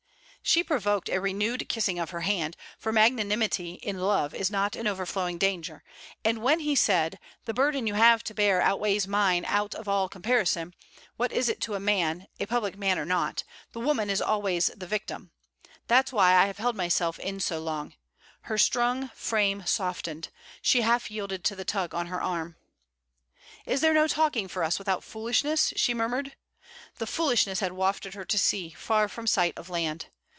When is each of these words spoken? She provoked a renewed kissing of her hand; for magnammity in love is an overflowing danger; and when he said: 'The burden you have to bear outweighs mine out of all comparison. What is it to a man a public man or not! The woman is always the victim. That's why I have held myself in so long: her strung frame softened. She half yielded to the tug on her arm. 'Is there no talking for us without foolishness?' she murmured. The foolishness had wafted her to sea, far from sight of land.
She 0.43 0.63
provoked 0.63 1.07
a 1.07 1.21
renewed 1.21 1.69
kissing 1.69 1.99
of 1.99 2.09
her 2.09 2.21
hand; 2.21 2.57
for 2.79 2.91
magnammity 2.91 3.75
in 3.75 3.99
love 3.99 4.33
is 4.33 4.49
an 4.49 4.87
overflowing 4.87 5.37
danger; 5.37 5.83
and 6.25 6.41
when 6.41 6.61
he 6.61 6.75
said: 6.75 7.19
'The 7.45 7.53
burden 7.53 7.85
you 7.85 7.93
have 7.93 8.23
to 8.23 8.33
bear 8.33 8.59
outweighs 8.59 9.07
mine 9.07 9.45
out 9.45 9.75
of 9.75 9.87
all 9.87 10.09
comparison. 10.09 10.73
What 11.15 11.31
is 11.31 11.47
it 11.47 11.61
to 11.61 11.75
a 11.75 11.79
man 11.79 12.25
a 12.39 12.47
public 12.47 12.75
man 12.75 12.97
or 12.97 13.05
not! 13.05 13.43
The 13.71 13.79
woman 13.79 14.09
is 14.09 14.21
always 14.21 14.71
the 14.75 14.87
victim. 14.87 15.31
That's 15.87 16.11
why 16.11 16.33
I 16.35 16.47
have 16.47 16.57
held 16.57 16.75
myself 16.75 17.19
in 17.19 17.39
so 17.39 17.59
long: 17.59 17.93
her 18.41 18.57
strung 18.57 19.09
frame 19.09 19.63
softened. 19.67 20.29
She 20.61 20.81
half 20.81 21.11
yielded 21.11 21.43
to 21.45 21.55
the 21.55 21.63
tug 21.63 21.93
on 21.93 22.07
her 22.07 22.19
arm. 22.21 22.57
'Is 23.67 23.79
there 23.81 23.93
no 23.93 24.07
talking 24.07 24.47
for 24.47 24.63
us 24.63 24.79
without 24.79 25.03
foolishness?' 25.03 25.71
she 25.77 25.93
murmured. 25.93 26.35
The 26.97 27.07
foolishness 27.07 27.59
had 27.59 27.73
wafted 27.73 28.15
her 28.15 28.25
to 28.25 28.39
sea, 28.39 28.71
far 28.75 29.07
from 29.07 29.27
sight 29.27 29.53
of 29.55 29.69
land. 29.69 30.07